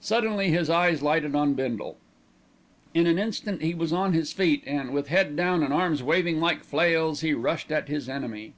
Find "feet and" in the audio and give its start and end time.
4.32-4.90